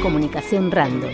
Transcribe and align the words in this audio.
Comunicación 0.00 0.70
Random. 0.70 1.10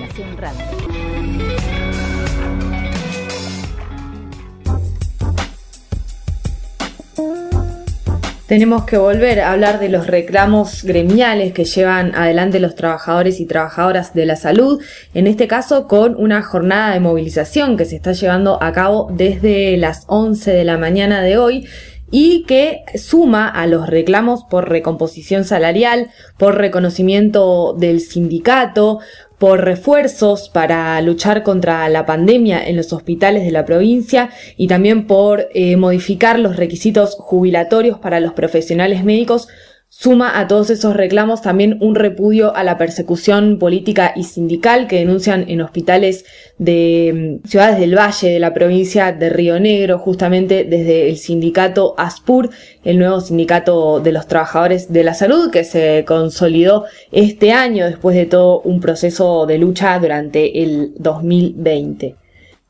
Tenemos 8.46 8.84
que 8.84 8.98
volver 8.98 9.40
a 9.40 9.52
hablar 9.52 9.80
de 9.80 9.88
los 9.88 10.06
reclamos 10.06 10.84
gremiales 10.84 11.54
que 11.54 11.64
llevan 11.64 12.14
adelante 12.14 12.60
los 12.60 12.74
trabajadores 12.74 13.40
y 13.40 13.46
trabajadoras 13.46 14.12
de 14.12 14.26
la 14.26 14.36
salud, 14.36 14.82
en 15.14 15.26
este 15.26 15.48
caso 15.48 15.88
con 15.88 16.14
una 16.16 16.42
jornada 16.42 16.92
de 16.92 17.00
movilización 17.00 17.78
que 17.78 17.86
se 17.86 17.96
está 17.96 18.12
llevando 18.12 18.62
a 18.62 18.72
cabo 18.72 19.08
desde 19.10 19.78
las 19.78 20.04
11 20.08 20.50
de 20.52 20.64
la 20.64 20.76
mañana 20.76 21.22
de 21.22 21.38
hoy 21.38 21.66
y 22.10 22.44
que 22.44 22.84
suma 22.96 23.48
a 23.48 23.66
los 23.66 23.88
reclamos 23.88 24.44
por 24.44 24.68
recomposición 24.68 25.44
salarial, 25.44 26.10
por 26.38 26.58
reconocimiento 26.58 27.74
del 27.74 28.00
sindicato, 28.00 29.00
por 29.38 29.64
refuerzos 29.64 30.48
para 30.48 31.00
luchar 31.02 31.42
contra 31.42 31.88
la 31.88 32.06
pandemia 32.06 32.66
en 32.66 32.76
los 32.76 32.92
hospitales 32.92 33.44
de 33.44 33.50
la 33.50 33.64
provincia 33.64 34.30
y 34.56 34.68
también 34.68 35.06
por 35.06 35.48
eh, 35.54 35.76
modificar 35.76 36.38
los 36.38 36.56
requisitos 36.56 37.16
jubilatorios 37.18 37.98
para 37.98 38.20
los 38.20 38.32
profesionales 38.32 39.04
médicos 39.04 39.48
Suma 39.96 40.40
a 40.40 40.48
todos 40.48 40.70
esos 40.70 40.96
reclamos 40.96 41.40
también 41.40 41.78
un 41.80 41.94
repudio 41.94 42.54
a 42.56 42.64
la 42.64 42.76
persecución 42.76 43.60
política 43.60 44.12
y 44.16 44.24
sindical 44.24 44.88
que 44.88 44.96
denuncian 44.96 45.48
en 45.48 45.60
hospitales 45.60 46.24
de 46.58 47.40
mm, 47.44 47.48
ciudades 47.48 47.78
del 47.78 47.96
Valle 47.96 48.28
de 48.28 48.40
la 48.40 48.52
provincia 48.52 49.12
de 49.12 49.30
Río 49.30 49.60
Negro, 49.60 50.00
justamente 50.00 50.64
desde 50.64 51.08
el 51.08 51.16
sindicato 51.16 51.94
ASPUR, 51.96 52.50
el 52.82 52.98
nuevo 52.98 53.20
sindicato 53.20 54.00
de 54.00 54.10
los 54.10 54.26
trabajadores 54.26 54.92
de 54.92 55.04
la 55.04 55.14
salud 55.14 55.52
que 55.52 55.62
se 55.62 56.04
consolidó 56.04 56.86
este 57.12 57.52
año 57.52 57.86
después 57.86 58.16
de 58.16 58.26
todo 58.26 58.62
un 58.62 58.80
proceso 58.80 59.46
de 59.46 59.58
lucha 59.58 59.96
durante 60.00 60.64
el 60.64 60.92
2020. 60.98 62.23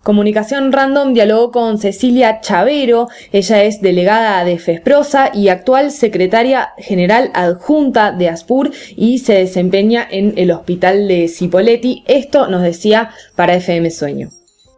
Comunicación 0.05 0.71
Random 0.71 1.15
dialogó 1.15 1.51
con 1.51 1.79
Cecilia 1.79 2.43
Chavero, 2.43 3.09
ella 3.33 3.63
es 3.63 3.81
delegada 3.81 4.45
de 4.45 4.59
FESPROSA 4.59 5.31
y 5.33 5.49
actual 5.49 5.91
secretaria 5.91 6.75
general 6.77 7.31
adjunta 7.33 8.13
de 8.13 8.29
ASPUR 8.29 8.71
y 8.97 9.21
se 9.21 9.33
desempeña 9.33 10.07
en 10.11 10.35
el 10.37 10.51
hospital 10.51 11.09
de 11.09 11.27
Cipoletti. 11.29 12.05
Esto 12.07 12.49
nos 12.49 12.61
decía 12.61 13.13
para 13.35 13.55
FM 13.55 13.91
Sueño. 13.91 14.29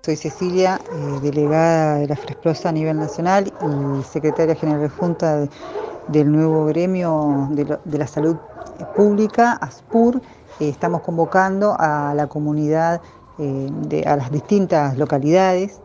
Soy 0.04 0.14
Cecilia, 0.14 0.80
eh, 0.92 1.20
delegada 1.20 1.96
de 1.96 2.06
la 2.06 2.14
FESPROSA 2.14 2.68
a 2.68 2.72
nivel 2.72 2.96
nacional 2.96 3.46
y 3.48 4.04
secretaria 4.04 4.54
general 4.54 4.84
adjunta 4.84 5.48
del 6.06 6.30
nuevo 6.30 6.66
gremio 6.66 7.48
de, 7.50 7.98
la 7.98 8.06
salud 8.06 8.36
pública, 8.94 9.54
ASPUR. 9.54 10.22
Eh, 10.60 10.68
estamos 10.68 11.00
convocando 11.00 11.74
a 11.76 12.14
la 12.14 12.28
comunidad 12.28 13.00
eh, 13.38 14.02
a 14.06 14.16
las 14.16 14.30
distintas 14.30 14.96
localidades 14.96 15.80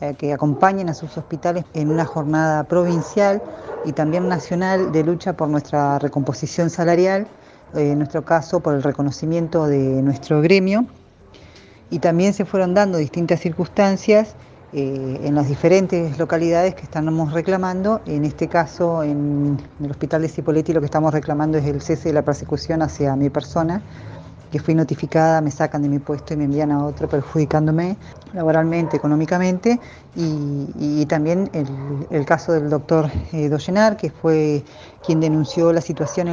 eh, 0.00 0.14
que 0.16 0.32
acompañen 0.32 0.88
a 0.88 0.94
sus 0.94 1.18
hospitales 1.18 1.64
en 1.74 1.90
una 1.90 2.04
jornada 2.04 2.62
provincial 2.62 3.42
y 3.84 3.92
también 3.92 4.28
nacional 4.28 4.92
de 4.92 5.02
lucha 5.02 5.32
por 5.32 5.48
nuestra 5.48 5.98
recomposición 5.98 6.70
salarial, 6.70 7.26
eh, 7.74 7.90
en 7.90 7.98
nuestro 7.98 8.24
caso 8.24 8.60
por 8.60 8.74
el 8.74 8.84
reconocimiento 8.84 9.66
de 9.66 10.00
nuestro 10.00 10.40
gremio. 10.42 10.86
Y 11.90 11.98
también 11.98 12.34
se 12.34 12.44
fueron 12.44 12.72
dando 12.72 12.98
distintas 12.98 13.40
circunstancias 13.40 14.36
en 14.74 15.34
las 15.34 15.48
diferentes 15.48 16.18
localidades 16.18 16.74
que 16.74 16.80
estamos 16.80 17.34
reclamando. 17.34 18.00
En 18.06 18.24
este 18.24 18.48
caso, 18.48 19.02
en 19.02 19.58
el 19.84 19.90
Hospital 19.90 20.22
de 20.22 20.28
Cipoletti, 20.28 20.72
lo 20.72 20.80
que 20.80 20.86
estamos 20.86 21.12
reclamando 21.12 21.58
es 21.58 21.66
el 21.66 21.82
cese 21.82 22.08
de 22.08 22.14
la 22.14 22.22
persecución 22.22 22.80
hacia 22.80 23.14
mi 23.14 23.28
persona 23.28 23.82
que 24.52 24.60
fui 24.60 24.74
notificada, 24.74 25.40
me 25.40 25.50
sacan 25.50 25.80
de 25.80 25.88
mi 25.88 25.98
puesto 25.98 26.34
y 26.34 26.36
me 26.36 26.44
envían 26.44 26.70
a 26.70 26.84
otro 26.84 27.08
perjudicándome 27.08 27.96
laboralmente, 28.34 28.98
económicamente, 28.98 29.80
y, 30.14 31.06
también 31.06 31.50
el, 32.10 32.24
caso 32.26 32.52
del 32.52 32.68
doctor 32.68 33.10
eh, 33.32 33.48
Doyenar, 33.48 33.96
que 33.96 34.10
fue 34.10 34.62
quien 35.04 35.20
denunció 35.20 35.72
la 35.72 35.80
situación 35.80 36.28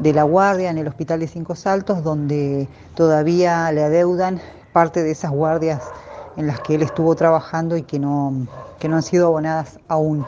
de 0.00 0.12
la 0.12 0.22
guardia 0.24 0.70
en 0.70 0.78
el 0.78 0.88
hospital 0.88 1.20
de 1.20 1.28
Cinco 1.28 1.54
Saltos, 1.54 2.02
donde 2.02 2.68
todavía 2.94 3.70
le 3.70 3.84
adeudan 3.84 4.40
parte 4.72 5.02
de 5.02 5.12
esas 5.12 5.30
guardias 5.30 5.82
en 6.36 6.48
las 6.48 6.60
que 6.60 6.74
él 6.74 6.82
estuvo 6.82 7.14
trabajando 7.14 7.76
y 7.76 7.82
que 7.82 7.98
no, 7.98 8.46
que 8.78 8.88
no 8.88 8.96
han 8.96 9.02
sido 9.02 9.28
abonadas 9.28 9.78
aún. 9.88 10.26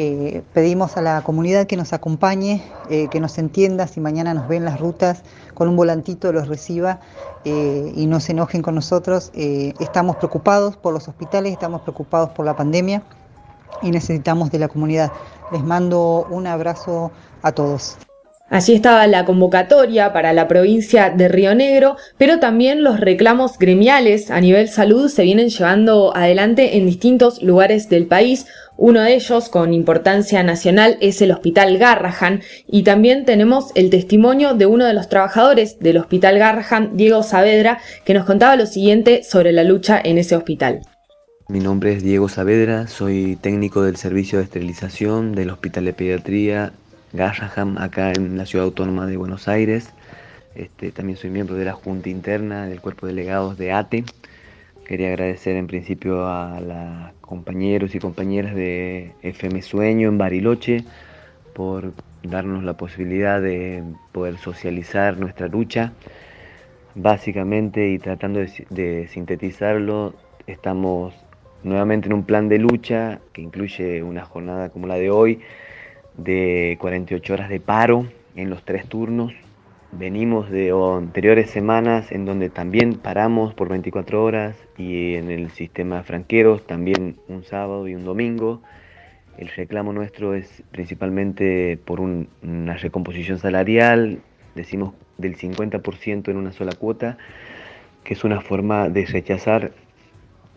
Eh, 0.00 0.44
pedimos 0.54 0.96
a 0.96 1.02
la 1.02 1.22
comunidad 1.22 1.66
que 1.66 1.76
nos 1.76 1.92
acompañe, 1.92 2.62
eh, 2.88 3.08
que 3.10 3.18
nos 3.18 3.36
entienda, 3.36 3.88
si 3.88 3.98
mañana 3.98 4.32
nos 4.32 4.46
ven 4.46 4.64
las 4.64 4.78
rutas, 4.78 5.24
con 5.54 5.68
un 5.68 5.74
volantito 5.74 6.32
los 6.32 6.46
reciba 6.46 7.00
eh, 7.44 7.92
y 7.96 8.06
no 8.06 8.20
se 8.20 8.30
enojen 8.30 8.62
con 8.62 8.76
nosotros. 8.76 9.32
estamos 9.34 10.14
preocupados 10.14 10.76
por 10.76 10.94
los 10.94 11.08
hospitales, 11.08 11.52
estamos 11.52 11.80
preocupados 11.80 12.30
por 12.30 12.46
la 12.46 12.54
pandemia 12.54 13.02
y 13.82 13.90
necesitamos 13.90 14.52
de 14.52 14.60
la 14.60 14.68
comunidad. 14.68 15.10
Les 15.50 15.64
mando 15.64 16.28
un 16.30 16.46
abrazo 16.46 17.10
a 17.42 17.50
todos. 17.50 17.98
Allí 18.50 18.72
estaba 18.72 19.06
la 19.06 19.26
convocatoria 19.26 20.14
para 20.14 20.32
la 20.32 20.48
provincia 20.48 21.10
de 21.10 21.28
Río 21.28 21.54
Negro, 21.54 21.96
pero 22.16 22.38
también 22.38 22.82
los 22.82 22.98
reclamos 22.98 23.58
gremiales 23.58 24.30
a 24.30 24.40
nivel 24.40 24.68
salud 24.68 25.10
se 25.10 25.24
vienen 25.24 25.50
llevando 25.50 26.16
adelante 26.16 26.78
en 26.78 26.86
distintos 26.86 27.42
lugares 27.42 27.90
del 27.90 28.06
país. 28.06 28.46
Uno 28.78 29.02
de 29.02 29.14
ellos, 29.14 29.50
con 29.50 29.74
importancia 29.74 30.42
nacional, 30.44 30.96
es 31.02 31.20
el 31.20 31.32
Hospital 31.32 31.76
Garrahan 31.76 32.40
y 32.66 32.84
también 32.84 33.26
tenemos 33.26 33.70
el 33.74 33.90
testimonio 33.90 34.54
de 34.54 34.64
uno 34.64 34.86
de 34.86 34.94
los 34.94 35.10
trabajadores 35.10 35.78
del 35.80 35.98
Hospital 35.98 36.38
Garrahan, 36.38 36.96
Diego 36.96 37.22
Saavedra, 37.22 37.80
que 38.06 38.14
nos 38.14 38.24
contaba 38.24 38.56
lo 38.56 38.64
siguiente 38.64 39.24
sobre 39.24 39.52
la 39.52 39.64
lucha 39.64 40.00
en 40.02 40.16
ese 40.16 40.36
hospital. 40.36 40.80
Mi 41.50 41.60
nombre 41.60 41.92
es 41.92 42.02
Diego 42.02 42.30
Saavedra, 42.30 42.86
soy 42.86 43.36
técnico 43.40 43.82
del 43.82 43.96
servicio 43.96 44.38
de 44.38 44.44
esterilización 44.44 45.34
del 45.34 45.50
Hospital 45.50 45.84
de 45.84 45.92
Pediatría 45.92 46.72
Garraham, 47.12 47.78
acá 47.78 48.12
en 48.12 48.36
la 48.36 48.44
ciudad 48.44 48.66
autónoma 48.66 49.06
de 49.06 49.16
Buenos 49.16 49.48
Aires. 49.48 49.92
Este, 50.54 50.90
también 50.90 51.16
soy 51.16 51.30
miembro 51.30 51.54
de 51.54 51.64
la 51.64 51.72
Junta 51.72 52.08
Interna 52.08 52.66
del 52.66 52.80
Cuerpo 52.80 53.06
de 53.06 53.14
Delegados 53.14 53.56
de 53.56 53.72
ATE. 53.72 54.04
Quería 54.84 55.08
agradecer 55.08 55.56
en 55.56 55.66
principio 55.66 56.26
a 56.26 56.60
los 56.60 57.12
compañeros 57.20 57.94
y 57.94 57.98
compañeras 57.98 58.54
de 58.54 59.12
FM 59.22 59.62
Sueño 59.62 60.08
en 60.08 60.18
Bariloche 60.18 60.84
por 61.54 61.92
darnos 62.22 62.64
la 62.64 62.74
posibilidad 62.74 63.40
de 63.40 63.82
poder 64.12 64.36
socializar 64.38 65.16
nuestra 65.16 65.48
lucha. 65.48 65.92
Básicamente 66.94 67.90
y 67.90 67.98
tratando 67.98 68.40
de, 68.40 68.66
de 68.70 69.08
sintetizarlo, 69.08 70.14
estamos 70.46 71.14
nuevamente 71.62 72.08
en 72.08 72.14
un 72.14 72.24
plan 72.24 72.48
de 72.48 72.58
lucha 72.58 73.20
que 73.32 73.42
incluye 73.42 74.02
una 74.02 74.24
jornada 74.24 74.70
como 74.70 74.86
la 74.86 74.96
de 74.96 75.10
hoy, 75.10 75.40
de 76.18 76.76
48 76.80 77.32
horas 77.32 77.48
de 77.48 77.60
paro 77.60 78.06
en 78.36 78.50
los 78.50 78.62
tres 78.64 78.86
turnos. 78.86 79.32
Venimos 79.92 80.50
de 80.50 80.70
anteriores 80.70 81.48
semanas 81.48 82.12
en 82.12 82.26
donde 82.26 82.50
también 82.50 82.94
paramos 82.94 83.54
por 83.54 83.70
24 83.70 84.22
horas 84.22 84.56
y 84.76 85.14
en 85.14 85.30
el 85.30 85.50
sistema 85.50 86.02
franqueros 86.02 86.66
también 86.66 87.16
un 87.28 87.42
sábado 87.44 87.88
y 87.88 87.94
un 87.94 88.04
domingo. 88.04 88.60
El 89.38 89.48
reclamo 89.48 89.92
nuestro 89.92 90.34
es 90.34 90.62
principalmente 90.72 91.78
por 91.82 92.00
una 92.00 92.74
recomposición 92.74 93.38
salarial, 93.38 94.20
decimos 94.54 94.92
del 95.16 95.36
50% 95.36 96.28
en 96.28 96.36
una 96.36 96.52
sola 96.52 96.72
cuota, 96.72 97.16
que 98.04 98.14
es 98.14 98.24
una 98.24 98.40
forma 98.40 98.88
de 98.88 99.06
rechazar 99.06 99.72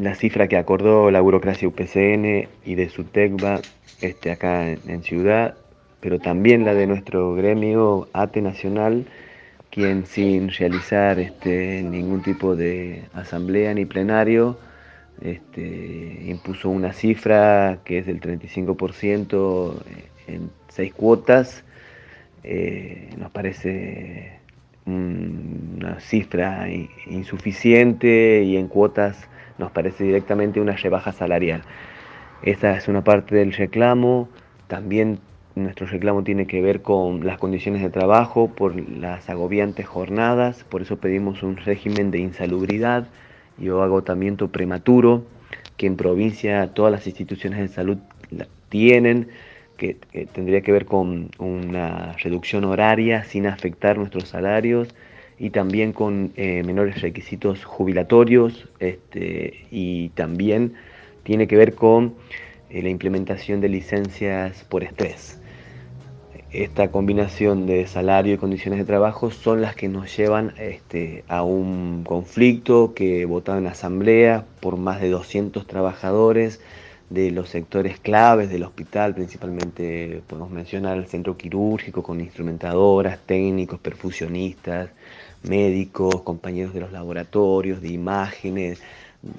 la 0.02 0.16
cifra 0.16 0.48
que 0.48 0.58
acordó 0.58 1.12
la 1.12 1.22
burocracia 1.22 1.68
UPCN 1.68 2.48
y 2.66 2.76
de 2.76 2.90
SUTECBA 2.90 3.62
este, 4.02 4.32
acá 4.32 4.68
en, 4.68 5.04
Ciudad, 5.04 5.56
pero 6.00 6.18
también 6.20 6.66
la 6.66 6.74
de 6.74 6.88
nuestro 6.88 7.36
gremio 7.36 8.08
ATE 8.14 8.42
Nacional, 8.42 9.06
quien 9.70 10.08
sin 10.08 10.50
realizar 10.50 11.20
este, 11.20 11.84
ningún 11.84 12.24
tipo 12.24 12.56
de 12.56 13.04
asamblea 13.14 13.76
ni 13.76 13.86
plenario, 13.86 14.58
este, 15.22 16.24
impuso 16.26 16.70
una 16.70 16.94
cifra 16.94 17.80
que 17.86 18.00
es 18.00 18.08
del 18.08 18.20
35% 18.20 19.76
en 20.28 20.50
seis 20.68 20.94
cuotas. 20.96 21.64
Eh, 22.44 23.12
nos 23.20 23.30
parece 23.30 24.40
una 24.88 26.00
cifra 26.00 26.68
insuficiente 27.06 28.42
y 28.44 28.58
en 28.58 28.68
cuotas 28.68 29.30
nos 29.62 29.72
parece 29.72 30.04
directamente 30.04 30.60
una 30.60 30.76
rebaja 30.76 31.14
salarial. 31.14 31.62
Esa 32.42 32.76
es 32.76 32.88
una 32.88 33.04
parte 33.04 33.36
del 33.36 33.54
reclamo. 33.54 34.28
También 34.68 35.20
nuestro 35.56 35.86
reclamo 35.86 36.24
tiene 36.24 36.48
que 36.48 36.62
ver 36.62 36.82
con 36.82 37.26
las 37.26 37.38
condiciones 37.38 37.82
de 37.82 37.90
trabajo 37.90 38.50
por 38.50 38.76
las 38.90 39.30
agobiantes 39.30 39.88
jornadas. 39.88 40.66
Por 40.66 40.82
eso 40.82 40.98
pedimos 40.98 41.44
un 41.44 41.58
régimen 41.58 42.10
de 42.12 42.20
insalubridad 42.20 43.08
y 43.60 43.70
agotamiento 43.70 44.48
prematuro 44.48 45.24
que 45.78 45.86
en 45.86 45.96
provincia 45.96 46.74
todas 46.74 46.92
las 46.92 47.06
instituciones 47.06 47.60
de 47.60 47.68
salud 47.68 47.98
tienen, 48.70 49.28
que, 49.78 49.98
tendría 50.34 50.62
que 50.62 50.72
ver 50.72 50.86
con 50.86 51.30
una 51.38 52.14
reducción 52.14 52.64
horaria 52.66 53.24
sin 53.26 53.46
afectar 53.46 53.98
nuestros 53.98 54.30
salarios 54.30 54.96
y 55.42 55.50
también 55.50 55.92
con 55.92 56.34
eh, 56.36 56.62
menores 56.64 57.02
requisitos 57.02 57.66
jubilatorios 57.66 58.68
este, 58.80 59.66
y 59.72 60.10
también 60.10 60.76
tiene 61.24 61.48
que 61.48 61.58
ver 61.58 61.74
con 61.74 62.14
eh, 62.70 62.84
la 62.84 62.90
implementación 62.90 63.60
de 63.60 63.70
licencias 63.70 64.64
por 64.66 64.84
estrés. 64.84 65.40
Esta 66.52 66.92
combinación 66.92 67.66
de 67.66 67.88
salario 67.88 68.36
y 68.36 68.38
condiciones 68.38 68.78
de 68.78 68.86
trabajo 68.86 69.32
son 69.32 69.62
las 69.62 69.76
que 69.76 69.88
nos 69.88 70.16
llevan 70.16 70.54
este, 70.60 71.24
a 71.28 71.42
un 71.42 72.04
conflicto 72.04 72.94
que 72.94 73.26
votado 73.26 73.58
en 73.58 73.66
asamblea 73.66 74.46
por 74.60 74.78
más 74.78 75.02
de 75.02 75.10
200 75.10 75.66
trabajadores 75.66 76.62
de 77.10 77.32
los 77.32 77.50
sectores 77.50 78.00
claves 78.00 78.52
del 78.52 78.64
hospital, 78.64 79.16
principalmente 79.16 80.22
podemos 80.28 80.52
mencionar 80.52 80.98
el 80.98 81.08
centro 81.08 81.36
quirúrgico 81.36 82.04
con 82.04 82.22
instrumentadoras, 82.22 83.18
técnicos, 83.26 83.80
perfusionistas, 83.80 84.92
médicos, 85.44 86.22
compañeros 86.22 86.74
de 86.74 86.82
los 86.82 86.92
laboratorios, 86.92 87.82
de 87.82 87.90
imágenes, 87.90 88.82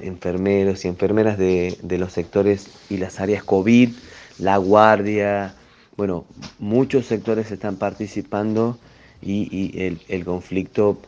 enfermeros 0.00 0.84
y 0.84 0.88
enfermeras 0.88 1.38
de, 1.38 1.76
los 1.98 2.12
sectores 2.12 2.68
y 2.88 2.98
las 2.98 3.20
áreas 3.20 3.42
COVID, 3.44 3.90
la 4.38 4.56
guardia, 4.56 5.54
bueno, 5.96 6.24
muchos 6.58 7.06
sectores 7.06 7.50
están 7.50 7.76
participando 7.76 8.78
y, 9.20 9.98
el, 10.08 10.24
conflicto 10.24 10.98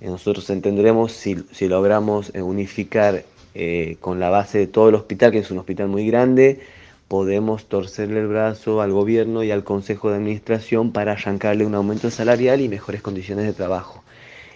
eh, 0.00 0.06
nosotros 0.06 0.48
entenderemos 0.50 1.12
si, 1.12 1.36
logramos 1.68 2.34
eh, 2.34 2.42
unificar 2.42 3.24
eh, 3.54 3.96
con 4.00 4.18
la 4.18 4.30
base 4.30 4.58
de 4.58 4.66
todo 4.66 4.88
el 4.88 4.94
hospital, 4.94 5.32
que 5.32 5.38
es 5.38 5.50
un 5.50 5.58
hospital 5.58 5.88
muy 5.88 6.06
grande, 6.06 6.60
podemos 7.08 7.66
torcerle 7.66 8.20
el 8.20 8.28
brazo 8.28 8.80
al 8.80 8.92
gobierno 8.92 9.42
y 9.42 9.50
al 9.50 9.64
consejo 9.64 10.10
de 10.10 10.16
administración 10.16 10.92
para 10.92 11.12
arrancarle 11.12 11.66
un 11.66 11.74
aumento 11.74 12.10
salarial 12.10 12.60
y 12.60 12.68
mejores 12.68 13.02
condiciones 13.02 13.46
de 13.46 13.52
trabajo. 13.52 14.04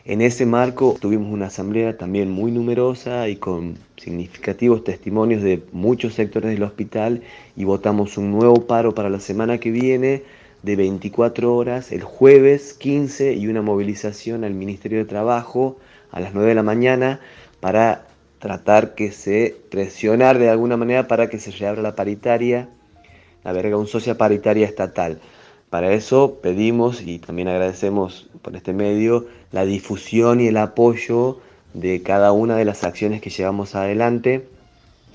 En 0.07 0.21
ese 0.21 0.45
marco 0.45 0.99
tuvimos 1.01 1.33
una 1.33 1.47
asamblea 1.47 1.97
también 1.97 2.31
muy 2.31 2.53
numerosa 2.53 3.27
y 3.31 3.37
con 3.37 3.79
significativos 3.97 4.85
testimonios 4.85 5.43
de 5.43 5.63
muchos 5.73 6.13
sectores 6.13 6.51
del 6.51 6.63
hospital 6.63 7.23
y 7.57 7.65
votamos 7.65 8.19
un 8.19 8.31
nuevo 8.31 8.67
paro 8.67 8.95
para 8.95 9.09
la 9.09 9.19
semana 9.19 9.57
que 9.57 9.71
viene 9.71 10.23
de 10.63 10.77
24 10.77 11.57
horas 11.57 11.91
el 11.91 12.03
jueves 12.03 12.75
15 12.75 13.33
y 13.33 13.47
una 13.47 13.63
movilización 13.63 14.45
al 14.45 14.53
Ministerio 14.53 14.99
de 14.99 15.07
Trabajo 15.07 15.79
a 16.11 16.21
las 16.21 16.35
9 16.35 16.51
de 16.51 16.55
la 16.55 16.63
mañana 16.63 17.21
para 17.61 18.07
tratar 18.41 18.95
que 18.95 19.11
se 19.11 19.57
presionar 19.71 20.39
de 20.39 20.51
alguna 20.51 20.77
manera 20.77 21.09
para 21.09 21.31
que 21.31 21.39
se 21.39 21.51
reabra 21.51 21.81
la 21.81 21.97
paritaria, 21.97 22.69
la 23.43 23.53
verga 23.53 23.79
un 23.79 23.87
socia 23.87 24.19
paritaria 24.19 24.67
estatal. 24.67 25.19
Para 25.75 25.93
eso 25.93 26.39
pedimos 26.41 27.03
y 27.03 27.19
también 27.19 27.49
agradecemos 27.49 28.29
por 28.43 28.55
este 28.55 28.73
medio 28.73 29.27
la 29.51 29.65
difusión 29.65 30.41
y 30.41 30.47
el 30.47 30.57
apoyo 30.57 31.41
de 31.73 32.01
cada 32.01 32.31
una 32.31 32.55
de 32.55 32.65
las 32.65 32.85
acciones 32.85 33.21
que 33.21 33.31
llevamos 33.31 33.75
adelante. 33.75 34.47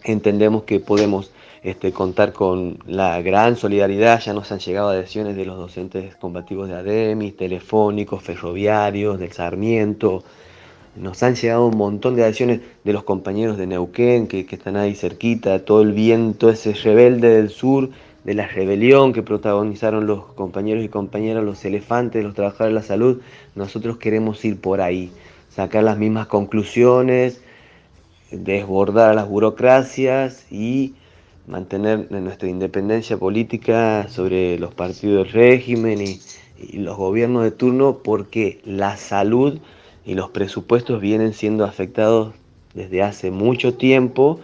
Entendemos 0.03 0.63
que 0.63 0.81
podemos 0.81 1.31
este, 1.63 1.93
contar 1.93 2.33
con 2.33 2.77
la 2.85 3.21
gran 3.21 3.55
solidaridad, 3.55 4.19
ya 4.19 4.33
nos 4.33 4.51
han 4.51 4.59
llegado 4.59 4.89
adhesiones 4.89 5.37
de 5.37 5.45
los 5.45 5.57
docentes 5.57 6.17
combativos 6.17 6.67
de 6.67 6.75
ADEMIS, 6.75 7.37
telefónicos, 7.37 8.21
ferroviarios, 8.21 9.17
del 9.17 9.31
Sarmiento, 9.31 10.25
nos 10.97 11.23
han 11.23 11.35
llegado 11.35 11.67
un 11.67 11.77
montón 11.77 12.17
de 12.17 12.23
adhesiones 12.23 12.59
de 12.83 12.91
los 12.91 13.03
compañeros 13.03 13.57
de 13.57 13.65
Neuquén 13.65 14.27
que, 14.27 14.45
que 14.45 14.55
están 14.55 14.75
ahí 14.75 14.93
cerquita, 14.93 15.63
todo 15.63 15.81
el 15.81 15.93
viento 15.93 16.49
ese 16.49 16.73
rebelde 16.73 17.29
del 17.29 17.49
sur 17.49 17.91
de 18.23 18.33
la 18.33 18.47
rebelión 18.47 19.13
que 19.13 19.23
protagonizaron 19.23 20.05
los 20.05 20.25
compañeros 20.33 20.83
y 20.83 20.89
compañeras, 20.89 21.43
los 21.43 21.63
elefantes, 21.65 22.23
los 22.23 22.33
trabajadores 22.33 22.73
de 22.73 22.79
la 22.81 22.85
salud, 22.85 23.21
nosotros 23.55 23.97
queremos 23.97 24.43
ir 24.43 24.59
por 24.59 24.81
ahí, 24.81 25.11
sacar 25.49 25.83
las 25.83 25.97
mismas 25.97 26.27
conclusiones, 26.27 27.41
desbordar 28.31 29.11
a 29.11 29.13
las 29.13 29.27
burocracias 29.27 30.45
y 30.51 30.93
mantener 31.47 32.11
nuestra 32.11 32.47
independencia 32.47 33.17
política 33.17 34.07
sobre 34.09 34.59
los 34.59 34.73
partidos 34.73 35.25
del 35.25 35.33
régimen 35.33 36.01
y, 36.01 36.19
los 36.73 36.97
gobiernos 36.97 37.43
de 37.43 37.51
turno 37.51 37.99
porque 38.03 38.59
la 38.65 38.97
salud 38.97 39.59
y 40.05 40.13
los 40.13 40.29
presupuestos 40.31 40.99
vienen 40.99 41.33
siendo 41.33 41.63
afectados 41.63 42.33
desde 42.73 43.01
hace 43.01 43.31
mucho 43.31 43.75
tiempo 43.75 44.41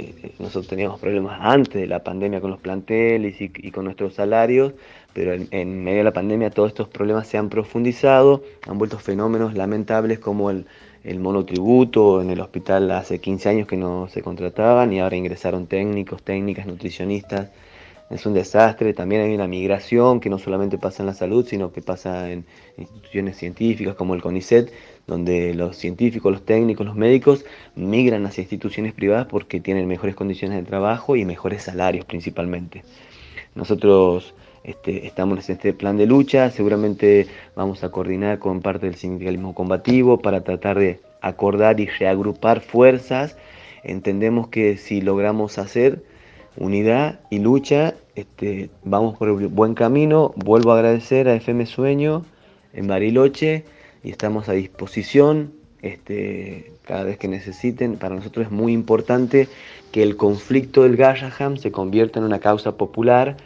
eh, 0.00 0.32
nosotros 0.38 0.68
teníamos 0.68 1.00
problemas 1.00 1.38
antes 1.40 1.80
de 1.80 1.86
la 1.86 2.02
pandemia 2.02 2.40
con 2.40 2.50
los 2.50 2.60
planteles 2.60 3.40
y, 3.40 3.70
con 3.70 3.84
nuestros 3.84 4.14
salarios, 4.14 4.72
pero 5.12 5.32
en, 5.32 5.84
medio 5.84 5.98
de 5.98 6.04
la 6.04 6.12
pandemia 6.12 6.50
todos 6.50 6.68
estos 6.68 6.88
problemas 6.88 7.26
se 7.26 7.38
han 7.38 7.48
profundizado, 7.48 8.42
han 8.66 8.78
vuelto 8.78 8.98
fenómenos 8.98 9.54
lamentables 9.54 10.18
como 10.18 10.50
el, 10.50 10.66
el 11.04 11.18
monotributo 11.18 12.22
en 12.22 12.30
el 12.30 12.40
hospital 12.40 12.90
hace 12.90 13.20
15 13.20 13.48
años 13.48 13.68
que 13.68 13.76
no 13.76 14.08
se 14.08 14.22
contrataban 14.22 14.92
y 14.92 15.00
ahora 15.00 15.16
ingresaron 15.16 15.66
técnicos, 15.66 16.22
técnicas, 16.22 16.66
nutricionistas. 16.66 17.50
Es 18.10 18.26
un 18.26 18.34
desastre, 18.34 18.92
también 18.92 19.22
hay 19.22 19.34
una 19.36 19.46
migración 19.46 20.18
que 20.18 20.28
no 20.28 20.40
solamente 20.40 20.78
pasa 20.78 21.04
en 21.04 21.06
la 21.06 21.14
salud, 21.14 21.46
sino 21.46 21.72
que 21.72 21.80
pasa 21.80 22.28
en 22.32 22.44
instituciones 22.76 23.36
científicas 23.36 23.94
como 23.94 24.16
el 24.16 24.22
CONICET, 24.22 24.72
donde 25.06 25.54
los 25.54 25.76
científicos, 25.76 26.32
los 26.32 26.44
técnicos, 26.44 26.84
los 26.84 26.96
médicos 26.96 27.44
migran 27.76 28.26
hacia 28.26 28.42
instituciones 28.42 28.94
privadas 28.94 29.26
porque 29.26 29.60
tienen 29.60 29.86
mejores 29.86 30.16
condiciones 30.16 30.58
de 30.58 30.64
trabajo 30.64 31.14
y 31.14 31.24
mejores 31.24 31.62
salarios 31.62 32.04
principalmente. 32.04 32.82
Nosotros 33.54 34.34
este, 34.64 35.06
estamos 35.06 35.48
en 35.48 35.54
este 35.54 35.72
plan 35.72 35.96
de 35.96 36.06
lucha, 36.06 36.50
seguramente 36.50 37.28
vamos 37.54 37.84
a 37.84 37.90
coordinar 37.90 38.40
con 38.40 38.60
parte 38.60 38.86
del 38.86 38.96
sindicalismo 38.96 39.54
combativo 39.54 40.18
para 40.18 40.42
tratar 40.42 40.80
de 40.80 41.00
acordar 41.20 41.78
y 41.78 41.86
reagrupar 41.86 42.60
fuerzas. 42.60 43.36
Entendemos 43.84 44.48
que 44.48 44.76
si 44.78 45.00
logramos 45.00 45.58
hacer 45.58 46.02
unidad 46.56 47.20
y 47.30 47.38
lucha, 47.38 47.94
este, 48.14 48.70
vamos 48.84 49.16
por 49.16 49.28
el 49.28 49.48
buen 49.48 49.74
camino. 49.74 50.32
Vuelvo 50.36 50.72
a 50.72 50.76
agradecer 50.76 51.28
a 51.28 51.34
FM 51.34 51.66
Sueño 51.66 52.24
en 52.72 52.86
Bariloche 52.86 53.64
y 54.02 54.10
estamos 54.10 54.48
a 54.48 54.52
disposición 54.52 55.52
este, 55.82 56.72
cada 56.84 57.04
vez 57.04 57.18
que 57.18 57.28
necesiten. 57.28 57.96
Para 57.96 58.14
nosotros 58.14 58.46
es 58.46 58.52
muy 58.52 58.72
importante 58.72 59.48
que 59.92 60.02
el 60.02 60.16
conflicto 60.16 60.82
del 60.82 60.96
Garraham 60.96 61.56
se 61.56 61.72
convierta 61.72 62.18
en 62.18 62.26
una 62.26 62.38
causa 62.38 62.76
popular 62.76 63.36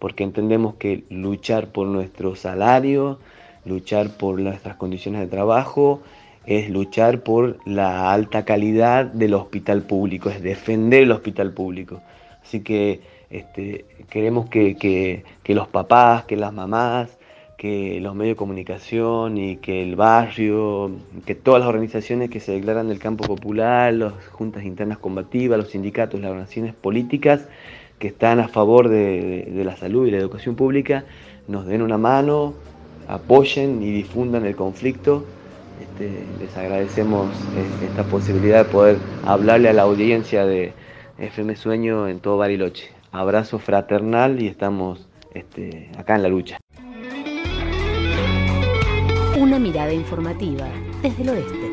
porque 0.00 0.24
entendemos 0.24 0.74
que 0.74 1.04
luchar 1.08 1.68
por 1.68 1.86
nuestro 1.86 2.36
salario, 2.36 3.18
luchar 3.64 4.10
por 4.10 4.38
nuestras 4.38 4.76
condiciones 4.76 5.20
de 5.22 5.28
trabajo, 5.28 6.02
es 6.46 6.68
luchar 6.68 7.22
por 7.22 7.58
la 7.66 8.12
alta 8.12 8.44
calidad 8.44 9.06
del 9.06 9.34
hospital 9.34 9.82
público, 9.82 10.28
es 10.28 10.42
defender 10.42 11.04
el 11.04 11.12
hospital 11.12 11.52
público. 11.52 12.02
Así 12.44 12.60
que 12.60 13.00
este, 13.30 13.84
queremos 14.10 14.48
que, 14.48 15.24
los 15.48 15.66
papás, 15.68 16.24
que 16.24 16.36
las 16.36 16.52
mamás, 16.52 17.18
que 17.56 17.98
los 18.00 18.14
medios 18.14 18.34
de 18.34 18.38
comunicación 18.38 19.38
y 19.38 19.56
que 19.56 19.82
el 19.82 19.96
barrio, 19.96 20.90
que 21.24 21.34
todas 21.34 21.60
las 21.60 21.68
organizaciones 21.68 22.28
que 22.30 22.40
se 22.40 22.52
declaran 22.52 22.88
del 22.88 22.98
campo 22.98 23.24
popular, 23.24 23.94
las 23.94 24.12
juntas 24.28 24.64
internas 24.64 24.98
combativas, 24.98 25.58
los 25.58 25.70
sindicatos, 25.70 26.20
las 26.20 26.30
organizaciones 26.30 26.74
políticas 26.74 27.48
que 27.98 28.08
están 28.08 28.40
a 28.40 28.48
favor 28.48 28.88
de, 28.88 29.62
la 29.64 29.76
salud 29.76 30.06
y 30.06 30.10
la 30.10 30.18
educación 30.18 30.54
pública, 30.54 31.04
nos 31.48 31.66
den 31.66 31.80
una 31.80 31.96
mano, 31.96 32.54
apoyen 33.08 33.82
y 33.82 33.90
difundan 33.90 34.44
el 34.44 34.54
conflicto. 34.54 35.24
Este, 35.80 36.10
les 36.38 36.56
agradecemos 36.56 37.28
eh, 37.56 37.86
esta 37.88 38.04
posibilidad 38.04 38.64
de 38.64 38.70
poder 38.70 38.98
hablarle 39.24 39.70
a 39.70 39.72
la 39.72 39.82
audiencia 39.82 40.44
de 40.44 40.72
FM 41.18 41.56
Sueño 41.56 42.08
en 42.08 42.20
todo 42.20 42.36
Bariloche. 42.38 42.90
Abrazo 43.12 43.58
fraternal 43.58 44.42
y 44.42 44.48
estamos 44.48 45.08
este, 45.32 45.90
acá 45.96 46.16
en 46.16 46.22
la 46.22 46.28
lucha. 46.28 46.58
Una 49.36 49.58
mirada 49.58 49.92
informativa 49.92 50.66
desde 51.02 51.22
el 51.22 51.28
oeste. 51.28 51.63